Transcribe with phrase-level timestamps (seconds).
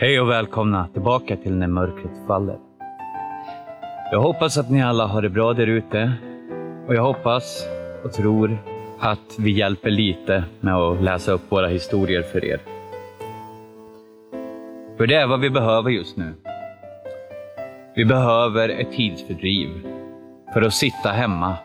[0.00, 2.58] Hej och välkomna tillbaka till När mörkret faller.
[4.12, 6.12] Jag hoppas att ni alla har det bra där ute.
[6.88, 7.66] Och jag hoppas
[8.04, 8.58] och tror
[8.98, 12.60] att vi hjälper lite med att läsa upp våra historier för er.
[14.96, 16.34] För det är vad vi behöver just nu.
[17.94, 19.68] Vi behöver ett tidsfördriv
[20.52, 21.56] för att sitta hemma.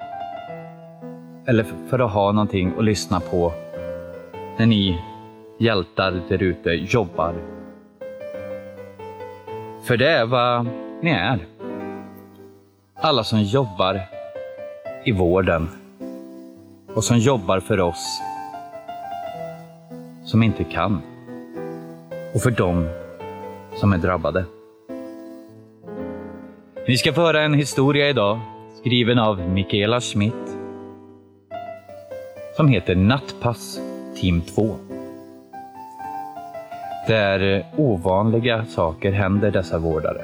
[1.48, 3.54] Eller för att ha någonting att lyssna på
[4.58, 5.02] när ni
[5.60, 7.34] hjältar där ute jobbar.
[9.85, 10.67] För det är vad
[11.02, 11.45] ni är.
[12.95, 14.02] Alla som jobbar
[15.03, 15.70] i vården
[16.95, 18.21] och som jobbar för oss
[20.25, 21.02] som inte kan.
[22.34, 22.89] Och för dem
[23.75, 24.45] som är drabbade.
[26.88, 28.39] Ni ska få höra en historia idag
[28.80, 30.58] skriven av Michaela Schmidt
[32.55, 33.80] som heter Nattpass
[34.22, 34.95] Team 2.
[37.08, 40.22] Där eh, ovanliga saker händer dessa vårdare.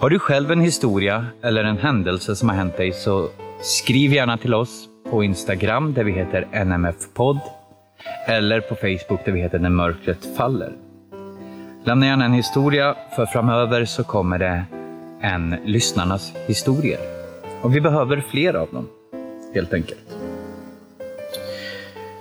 [0.00, 3.28] Har du själv en historia eller en händelse som har hänt dig så
[3.60, 7.40] skriv gärna till oss på Instagram där vi heter NMF-podd
[8.26, 10.72] eller på Facebook där vi heter När mörkret faller.
[11.84, 14.64] Lämna gärna en historia, för framöver så kommer det
[15.20, 17.00] en lyssnarnas historier.
[17.62, 18.88] Och vi behöver fler av dem,
[19.54, 20.16] helt enkelt.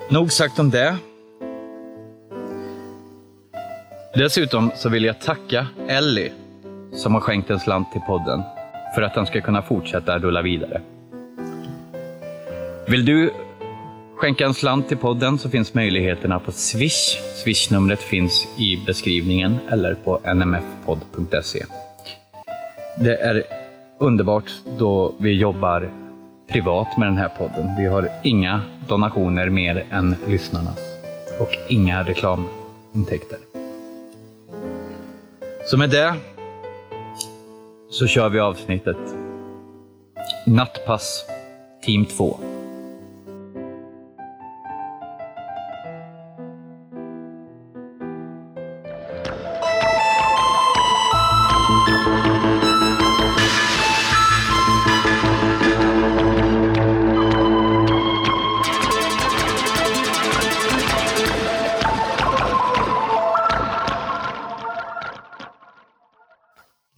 [0.09, 0.97] Nog sagt om det.
[4.15, 6.31] Dessutom så vill jag tacka Ellie
[6.93, 8.41] som har skänkt en slant till podden
[8.95, 10.81] för att den ska kunna fortsätta rulla vidare.
[12.87, 13.33] Vill du
[14.15, 17.17] skänka en slant till podden så finns möjligheterna på Swish.
[17.43, 21.65] Swish-numret finns i beskrivningen eller på nmfpodd.se.
[22.99, 23.43] Det är
[23.99, 25.89] underbart då vi jobbar
[26.47, 27.75] privat med den här podden.
[27.77, 30.79] Vi har inga donationer mer än lyssnarnas
[31.39, 33.52] och inga reklamintäkter.
[35.65, 36.15] Så med det
[37.89, 38.97] så kör vi avsnittet.
[40.47, 41.25] Nattpass,
[41.85, 42.52] Team 2.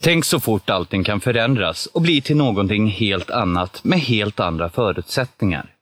[0.06, 4.70] Tänk så fort allting kan förändras och bli till någonting helt annat med helt andra
[4.70, 5.74] förutsättningar.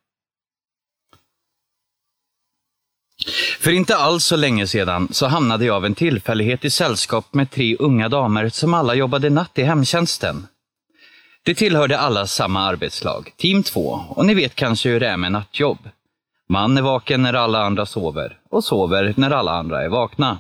[3.60, 7.52] För inte alls så länge sedan så hamnade jag av en tillfällighet i sällskap med
[7.52, 10.48] tre unga damer som alla jobbade natt i hemtjänsten.
[11.44, 15.32] De tillhörde alla samma arbetslag, team 2, och ni vet kanske hur det är med
[15.32, 15.90] nattjobb.
[16.50, 20.40] Man är vaken när alla andra sover och sover när alla andra är vakna.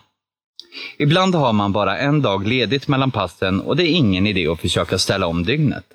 [0.97, 4.61] Ibland har man bara en dag ledigt mellan passen och det är ingen idé att
[4.61, 5.85] försöka ställa om dygnet.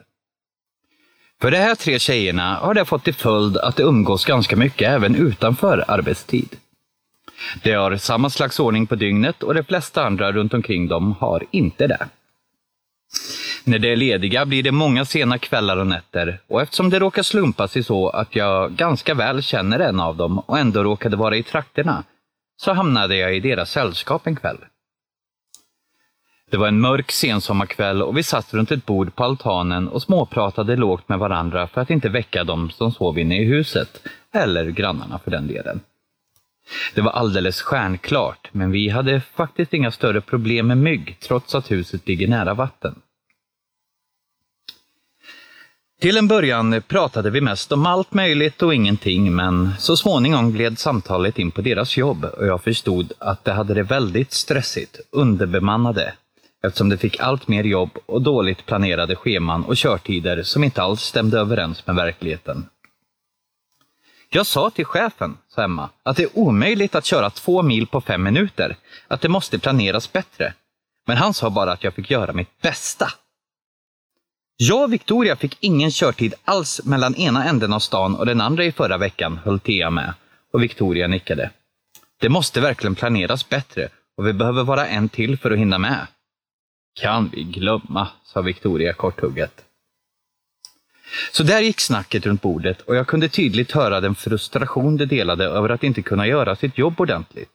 [1.41, 4.89] För de här tre tjejerna har det fått till följd att de umgås ganska mycket
[4.89, 6.57] även utanför arbetstid.
[7.63, 11.45] De har samma slags ordning på dygnet och de flesta andra runt omkring dem har
[11.51, 12.09] inte det.
[13.65, 17.23] När de är lediga blir det många sena kvällar och nätter och eftersom det råkar
[17.23, 21.37] slumpa sig så att jag ganska väl känner en av dem och ändå råkade vara
[21.37, 22.05] i trakterna
[22.61, 24.59] så hamnade jag i deras sällskap en kväll.
[26.51, 30.77] Det var en mörk sensommarkväll och vi satt runt ett bord på altanen och småpratade
[30.77, 35.19] lågt med varandra för att inte väcka dem som sov inne i huset, eller grannarna
[35.19, 35.81] för den delen.
[36.95, 41.71] Det var alldeles stjärnklart, men vi hade faktiskt inga större problem med mygg trots att
[41.71, 42.95] huset ligger nära vatten.
[46.01, 50.79] Till en början pratade vi mest om allt möjligt och ingenting, men så småningom gled
[50.79, 56.15] samtalet in på deras jobb och jag förstod att de hade det väldigt stressigt, underbemannade,
[56.65, 61.03] eftersom de fick allt mer jobb och dåligt planerade scheman och körtider som inte alls
[61.03, 62.67] stämde överens med verkligheten.
[64.31, 68.01] Jag sa till chefen, sa Emma, att det är omöjligt att köra två mil på
[68.01, 68.77] fem minuter,
[69.09, 70.55] att det måste planeras bättre.
[71.07, 73.09] Men han sa bara att jag fick göra mitt bästa.
[74.61, 78.65] Jag och Victoria fick ingen körtid alls mellan ena änden av stan och den andra
[78.65, 80.15] i förra veckan, höll Thea med.
[80.53, 81.51] Och Victoria nickade.
[82.21, 86.07] Det måste verkligen planeras bättre och vi behöver vara en till för att hinna med.
[87.01, 89.65] Kan vi glömma, sa Victoria korthugget.
[91.33, 95.45] Så där gick snacket runt bordet och jag kunde tydligt höra den frustration de delade
[95.45, 97.53] över att inte kunna göra sitt jobb ordentligt.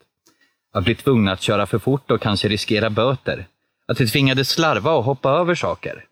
[0.74, 3.46] Att bli tvungna att köra för fort och kanske riskera böter.
[3.88, 6.06] Att de tvingades slarva och hoppa över saker.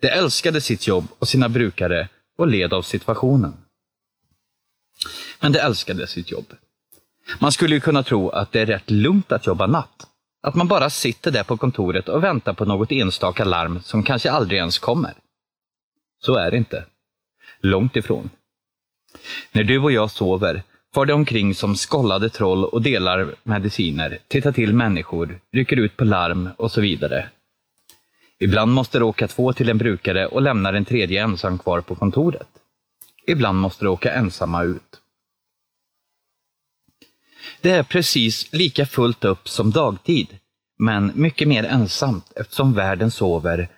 [0.00, 2.08] De älskade sitt jobb och sina brukare
[2.38, 3.56] och led av situationen.
[5.40, 6.46] Men de älskade sitt jobb.
[7.38, 10.06] Man skulle ju kunna tro att det är rätt lugnt att jobba natt.
[10.42, 14.30] Att man bara sitter där på kontoret och väntar på något enstaka larm som kanske
[14.30, 15.14] aldrig ens kommer.
[16.18, 16.84] Så är det inte.
[17.60, 18.30] Långt ifrån.
[19.52, 20.62] När du och jag sover
[20.94, 26.04] far det omkring som skollade troll och delar mediciner, tittar till människor, rycker ut på
[26.04, 27.28] larm och så vidare.
[28.40, 31.94] Ibland måste det åka två till en brukare och lämna den tredje ensam kvar på
[31.94, 32.48] kontoret.
[33.26, 35.00] Ibland måste det åka ensamma ut.
[37.60, 40.38] Det är precis lika fullt upp som dagtid,
[40.78, 43.68] men mycket mer ensamt eftersom världen sover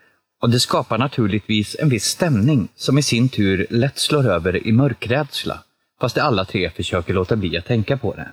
[0.42, 4.72] och det skapar naturligtvis en viss stämning som i sin tur lätt slår över i
[4.72, 5.64] mörkrädsla,
[6.00, 8.32] fast de alla tre försöker låta bli att tänka på det.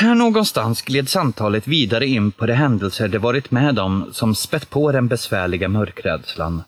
[0.00, 4.70] Här någonstans gled samtalet vidare in på de händelser de varit med om som spett
[4.70, 6.62] på den besvärliga mörkrädslan.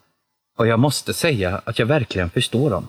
[0.59, 2.89] Och jag måste säga att jag verkligen förstår dem.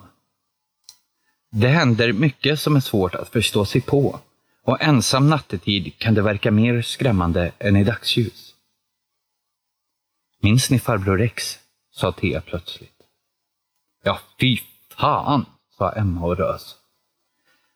[1.52, 4.20] Det händer mycket som är svårt att förstå sig på
[4.66, 8.56] och ensam nattetid kan det verka mer skrämmande än i dagsljus.
[10.42, 11.60] Minns ni farbror Rex?
[11.92, 13.02] sa Thea plötsligt.
[14.04, 14.58] Ja, fy
[14.98, 15.46] fan,
[15.78, 16.81] sa Emma och rös.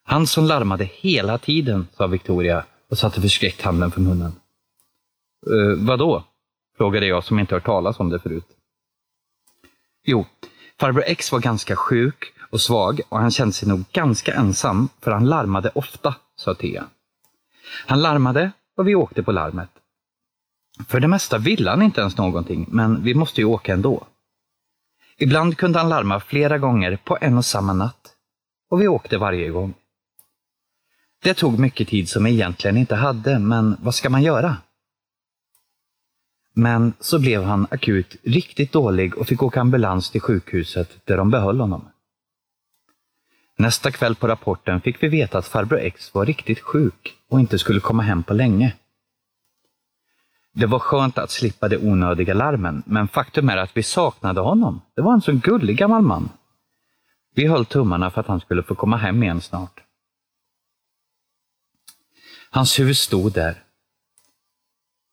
[0.08, 4.32] Han som larmade hela tiden, sa Victoria och satte förskräckt handen för munnen.
[5.48, 6.24] Eh, vadå?
[6.78, 8.48] frågade jag som inte hört talas om det förut.
[10.04, 10.26] Jo,
[10.80, 15.12] farbror X var ganska sjuk och svag och han kände sig nog ganska ensam för
[15.12, 16.86] han larmade ofta, sa Thea.
[17.88, 19.70] Han larmade och vi åkte på larmet.
[20.88, 24.08] För det mesta ville han inte ens någonting, men vi måste ju åka ändå.
[25.18, 28.16] Ibland kunde han larma flera gånger på en och samma natt.
[28.70, 29.74] Och vi åkte varje gång.
[31.26, 34.58] Det tog mycket tid som jag egentligen inte hade, men vad ska man göra?
[36.54, 41.32] Men så blev han akut riktigt dålig och fick åka ambulans till sjukhuset där de
[41.32, 41.88] behöll honom.
[43.58, 47.60] Nästa kväll på rapporten fick vi veta att farbror X var riktigt sjuk och inte
[47.60, 48.74] skulle komma hem på länge.
[50.54, 54.82] Det var skönt att slippa de onödiga larmen, men faktum är att vi saknade honom.
[54.96, 56.30] Det var en så gullig gammal man.
[57.36, 59.85] Vi höll tummarna för att han skulle få komma hem igen snart.
[62.56, 63.64] Hans hus stod där.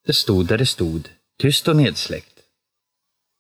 [0.07, 1.09] Det stod där det stod,
[1.39, 2.41] tyst och nedsläckt.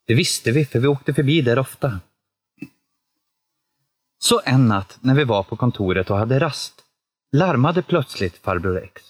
[0.06, 2.00] Det visste vi, för vi åkte förbi där ofta.
[4.18, 6.74] Så en natt när vi var på kontoret och hade rast
[7.32, 9.02] larmade plötsligt farbror X.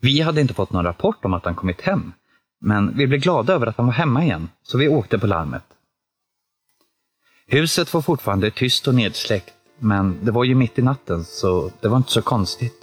[0.00, 2.12] Vi hade inte fått någon rapport om att han kommit hem,
[2.60, 5.64] men vi blev glada över att han var hemma igen, så vi åkte på larmet.
[7.46, 11.88] Huset var fortfarande tyst och nedsläckt, men det var ju mitt i natten, så det
[11.88, 12.79] var inte så konstigt.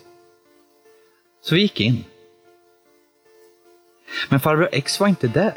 [1.48, 2.04] Så vi gick in.
[4.30, 5.54] Men farbror X var inte där.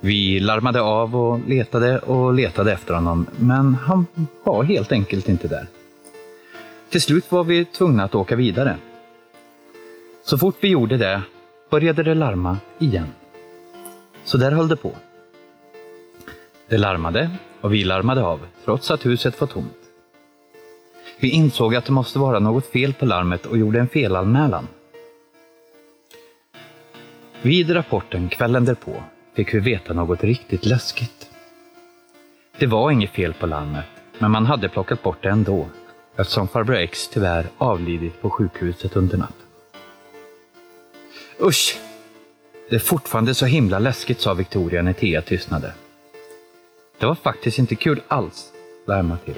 [0.00, 4.06] Vi larmade av och letade och letade efter honom, men han
[4.44, 5.66] var helt enkelt inte där.
[6.90, 8.76] Till slut var vi tvungna att åka vidare.
[10.24, 11.22] Så fort vi gjorde det
[11.70, 13.08] började det larma igen.
[14.24, 14.92] Så där höll det på.
[16.68, 17.30] Det larmade
[17.60, 19.85] och vi larmade av, trots att huset var tomt.
[21.18, 24.68] Vi insåg att det måste vara något fel på larmet och gjorde en felanmälan.
[27.42, 29.02] Vid rapporten kvällen därpå
[29.34, 31.30] fick vi veta något riktigt läskigt.
[32.58, 33.84] Det var inget fel på larmet,
[34.18, 35.66] men man hade plockat bort det ändå
[36.16, 39.46] eftersom farbror X tyvärr avlidit på sjukhuset under natten.
[41.40, 41.78] Usch!
[42.68, 45.72] Det är fortfarande så himla läskigt, sa Victoria när Thea tystnade.
[46.98, 48.52] Det var faktiskt inte kul alls,
[48.86, 49.34] lade till.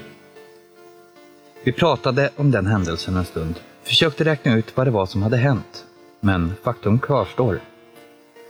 [1.63, 5.37] Vi pratade om den händelsen en stund, försökte räkna ut vad det var som hade
[5.37, 5.87] hänt.
[6.21, 7.61] Men faktum kvarstår.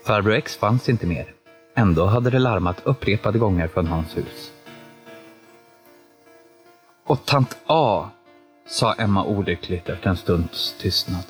[0.05, 1.35] Farbror X fanns inte mer.
[1.75, 4.53] Ändå hade det larmat upprepade gånger från hans hus.
[7.05, 8.11] Och tant A,
[8.67, 11.25] sa Emma olyckligt efter en stunds tystnad.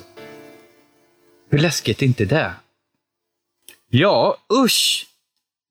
[1.49, 2.53] Hur läskigt är inte det?
[3.89, 5.05] Ja, usch!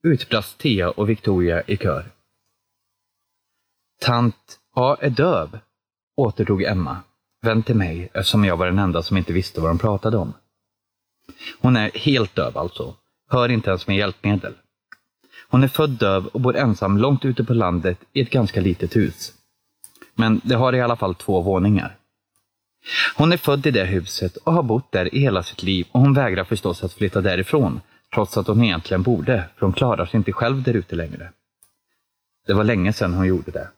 [0.02, 2.10] utbrast Tia och Victoria i kör.
[4.00, 5.58] Tant A är döv,
[6.18, 6.96] återtog Emma,
[7.42, 10.32] vänd till mig eftersom jag var den enda som inte visste vad de pratade om.
[11.60, 12.94] Hon är helt döv alltså,
[13.30, 14.54] hör inte ens med hjälpmedel.
[15.48, 18.96] Hon är född döv och bor ensam långt ute på landet i ett ganska litet
[18.96, 19.32] hus.
[20.14, 21.96] Men det har i alla fall två våningar.
[23.16, 26.00] Hon är född i det huset och har bott där i hela sitt liv och
[26.00, 27.80] hon vägrar förstås att flytta därifrån,
[28.14, 31.32] trots att hon egentligen borde, för hon klarar sig inte själv där ute längre.
[32.46, 33.68] Det var länge sedan hon gjorde det.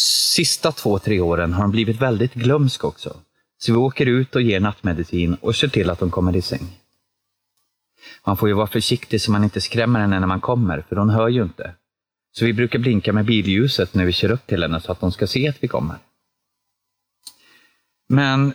[0.00, 3.16] Sista två, tre åren har hon blivit väldigt glömsk också,
[3.58, 6.80] så vi åker ut och ger nattmedicin och ser till att hon kommer i säng.
[8.26, 11.10] Man får ju vara försiktig så man inte skrämmer henne när man kommer, för hon
[11.10, 11.74] hör ju inte.
[12.32, 15.12] Så vi brukar blinka med billjuset när vi kör upp till henne så att hon
[15.12, 15.96] ska se att vi kommer.
[18.08, 18.54] Men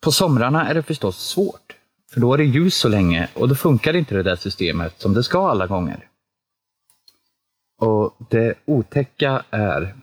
[0.00, 1.76] på somrarna är det förstås svårt,
[2.12, 5.14] för då är det ljus så länge och då funkar inte det där systemet som
[5.14, 6.06] det ska alla gånger.
[7.78, 9.94] Och det otäcka är,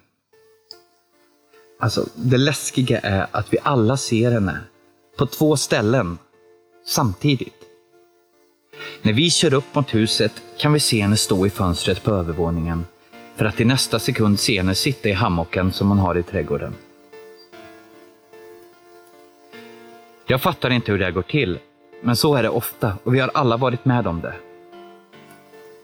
[1.80, 4.60] alltså det läskiga är att vi alla ser henne
[5.18, 6.18] på två ställen
[6.86, 7.54] samtidigt.
[9.02, 12.86] När vi kör upp mot huset kan vi se henne stå i fönstret på övervåningen
[13.36, 16.74] för att i nästa sekund se henne sitta i hammocken som hon har i trädgården.
[20.26, 21.60] Jag fattar inte hur det går till,
[22.02, 24.34] men så är det ofta och vi har alla varit med om det.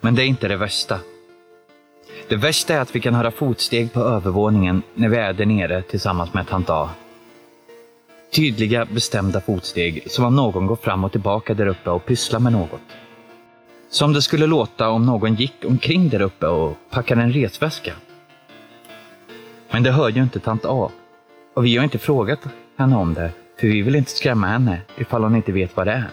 [0.01, 1.00] Men det är inte det värsta.
[2.27, 5.81] Det värsta är att vi kan höra fotsteg på övervåningen när vi är där nere
[5.81, 6.89] tillsammans med tant A.
[8.31, 12.51] Tydliga, bestämda fotsteg, som om någon går fram och tillbaka där uppe och pysslar med
[12.51, 12.81] något.
[13.89, 17.93] Som det skulle låta om någon gick omkring där uppe och packade en resväska.
[19.71, 20.91] Men det hör ju inte tant A.
[21.53, 22.39] Och vi har inte frågat
[22.77, 25.93] henne om det, för vi vill inte skrämma henne ifall hon inte vet vad det
[25.93, 26.09] är.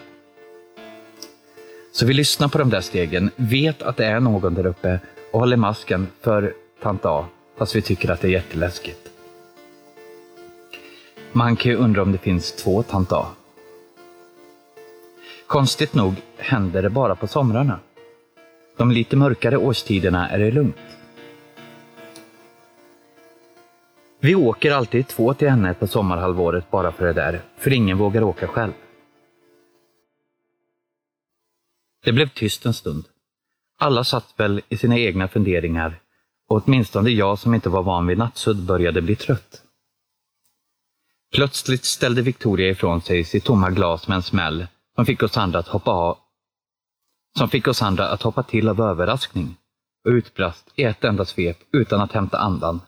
[1.91, 4.99] Så vi lyssnar på de där stegen, vet att det är någon där uppe
[5.31, 7.25] och håller masken för tant A,
[7.57, 9.11] fast vi tycker att det är jätteläskigt.
[11.31, 13.25] Man kan ju undra om det finns två tant A.
[15.47, 17.79] Konstigt nog händer det bara på somrarna.
[18.77, 20.75] De lite mörkare årstiderna är det lugnt.
[24.19, 28.23] Vi åker alltid två till henne på sommarhalvåret bara för det där, för ingen vågar
[28.23, 28.71] åka själv.
[32.03, 33.10] Det blev tyst en stund.
[33.81, 35.99] Alla satt väl i sina egna funderingar
[36.49, 39.61] och åtminstone jag som inte var van vid nattsudd började bli trött.
[41.33, 45.59] Plötsligt ställde Victoria ifrån sig sitt tomma glas med en smäll som fick oss andra
[45.59, 46.17] att hoppa av.
[47.37, 49.55] Som fick oss andra att hoppa till av överraskning
[50.05, 52.81] och utbrast i ett enda svep utan att hämta andan.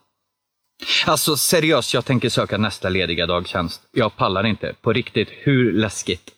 [1.07, 3.81] Alltså seriöst, jag tänker söka nästa lediga dagtjänst.
[3.91, 4.73] Jag pallar inte.
[4.81, 6.31] På riktigt, hur läskigt?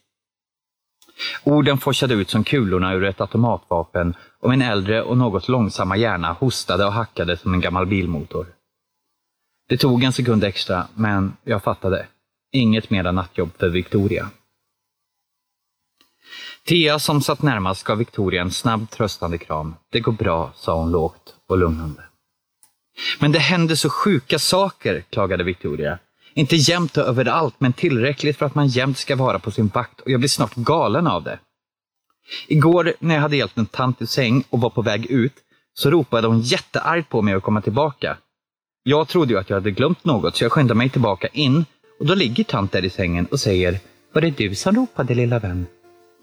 [1.44, 6.34] Orden forsade ut som kulorna ur ett automatvapen och min äldre och något långsamma hjärna
[6.34, 8.48] hostade och hackade som en gammal bilmotor.
[9.70, 12.08] Det tog en sekund extra, men jag fattade.
[12.52, 14.30] Inget mera nattjobb för Victoria.
[16.66, 19.76] Tia som satt närmast gav Victoria en snabb tröstande kram.
[19.92, 22.04] Det går bra, sa hon lågt och lugnande.
[23.20, 26.00] Men det händer så sjuka saker, klagade Victoria.
[26.38, 30.00] Inte jämt och överallt, men tillräckligt för att man jämt ska vara på sin vakt
[30.00, 31.40] och jag blir snart galen av det.
[32.48, 35.34] Igår när jag hade hjälpt en tant i säng och var på väg ut
[35.74, 38.18] så ropade hon jätteargt på mig att komma tillbaka.
[38.84, 41.66] Jag trodde ju att jag hade glömt något så jag skyndade mig tillbaka in
[42.00, 43.80] och då ligger tant där i sängen och säger
[44.14, 45.66] Var det du som ropade lilla vän?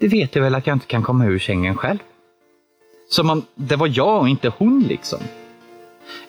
[0.00, 1.98] Du vet ju väl att jag inte kan komma ur sängen själv?
[3.08, 5.20] Som om det var jag och inte hon liksom.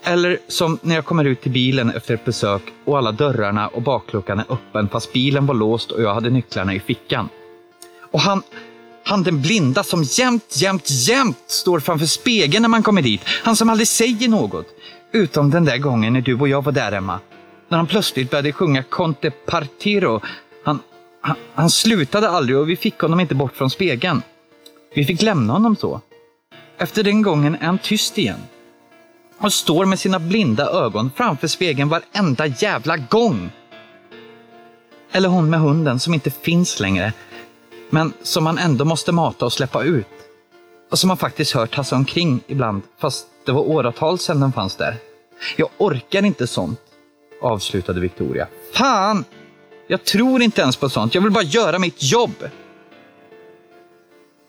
[0.03, 3.81] Eller som när jag kommer ut till bilen efter ett besök och alla dörrarna och
[3.81, 7.29] bakluckan är öppen fast bilen var låst och jag hade nycklarna i fickan.
[8.11, 8.43] Och han,
[9.03, 13.21] han den blinda som jämt, jämt, jämt står framför spegeln när man kommer dit.
[13.25, 14.67] Han som aldrig säger något.
[15.11, 17.19] Utom den där gången när du och jag var där, Emma.
[17.69, 20.21] När han plötsligt började sjunga Conte Partiro.
[20.63, 20.79] Han,
[21.21, 24.21] han, han slutade aldrig och vi fick honom inte bort från spegeln.
[24.95, 26.01] Vi fick lämna honom så.
[26.77, 28.39] Efter den gången är han tyst igen.
[29.43, 33.51] Och står med sina blinda ögon framför spegeln varenda jävla gång.
[35.11, 37.13] Eller hon med hunden som inte finns längre,
[37.89, 40.07] men som man ändå måste mata och släppa ut.
[40.91, 44.75] Och som man faktiskt hört tassa omkring ibland, fast det var åratal sedan den fanns
[44.75, 44.95] där.
[45.57, 46.79] Jag orkar inte sånt,
[47.41, 48.47] avslutade Victoria.
[48.73, 49.25] Fan!
[49.87, 51.15] Jag tror inte ens på sånt.
[51.15, 52.49] Jag vill bara göra mitt jobb.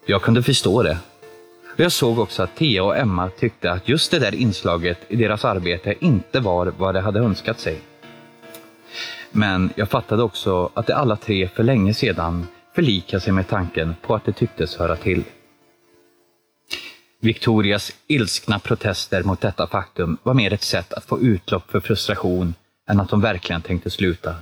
[0.06, 0.98] Jag kunde förstå det.
[1.76, 5.44] Jag såg också att Tia och Emma tyckte att just det där inslaget i deras
[5.44, 7.80] arbete inte var vad de hade önskat sig.
[9.30, 13.94] Men jag fattade också att de alla tre för länge sedan förlikade sig med tanken
[14.02, 15.24] på att det tycktes höra till.
[17.20, 22.54] Victorias ilskna protester mot detta faktum var mer ett sätt att få utlopp för frustration
[22.88, 24.34] än att de verkligen tänkte sluta.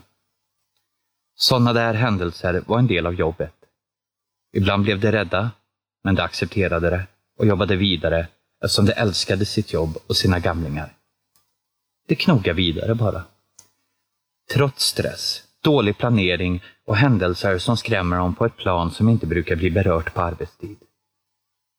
[1.35, 3.55] Sådana där händelser var en del av jobbet.
[4.53, 5.51] Ibland blev de rädda,
[6.05, 7.07] men de accepterade det
[7.43, 8.27] och jobbade vidare
[8.65, 10.93] eftersom de älskade sitt jobb och sina gamlingar.
[12.09, 13.25] De knogade vidare bara.
[14.53, 19.57] Trots stress, dålig planering och händelser som skrämmer dem på ett plan som inte brukar
[19.57, 20.77] bli berört på arbetstid.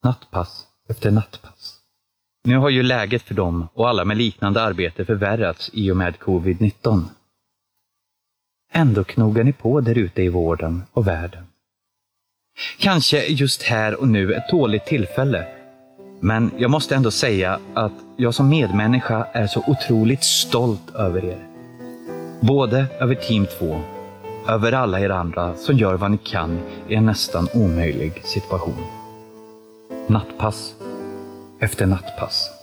[0.04, 1.80] Nattpass efter nattpass.
[2.44, 6.16] Nu har ju läget för dem och alla med liknande arbete förvärrats i och med
[6.16, 7.04] covid-19.
[8.72, 11.53] Ändå knogar ni på där ute i vården och världen.
[12.78, 15.46] Kanske just här och nu ett dåligt tillfälle.
[16.20, 21.48] Men jag måste ändå säga att jag som medmänniska är så otroligt stolt över er.
[22.40, 23.82] Både över Team 2,
[24.48, 28.86] över alla er andra som gör vad ni kan i en nästan omöjlig situation.
[30.08, 30.74] Nattpass
[31.60, 32.63] efter nattpass.